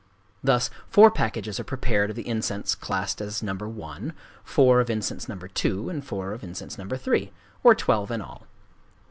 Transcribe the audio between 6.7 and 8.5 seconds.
No. 3,—or twelve in all.